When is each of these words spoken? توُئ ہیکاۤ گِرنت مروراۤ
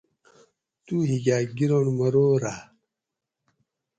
توُئ 0.85 1.01
ہیکاۤ 1.09 1.43
گِرنت 1.57 1.87
مروراۤ 1.97 2.59